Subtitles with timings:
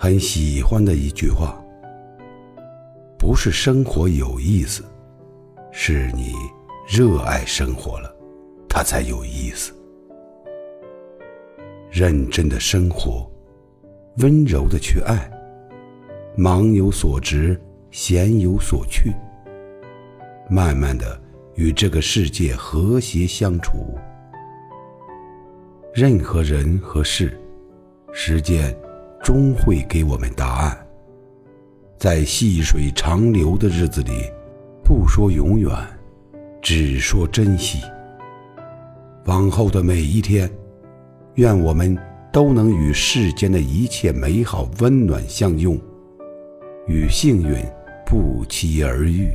[0.00, 1.60] 很喜欢的一句话：
[3.18, 4.84] 不是生活有意思，
[5.72, 6.34] 是你
[6.86, 8.14] 热爱生活了，
[8.68, 9.72] 它才有意思。
[11.90, 13.28] 认真的生活，
[14.18, 15.28] 温柔的去爱，
[16.36, 19.12] 忙有所值，闲有所趣，
[20.48, 21.20] 慢慢的
[21.56, 23.98] 与这个世界和谐相处。
[25.92, 27.36] 任何人和事，
[28.12, 28.72] 时间
[29.28, 30.86] 终会给我们答案。
[31.98, 34.22] 在细水长流的日子里，
[34.82, 35.70] 不说永远，
[36.62, 37.78] 只说珍惜。
[39.26, 40.50] 往后的每一天，
[41.34, 41.94] 愿我们
[42.32, 45.78] 都能与世间的一切美好温暖相拥，
[46.86, 47.62] 与幸运
[48.06, 49.28] 不期而遇。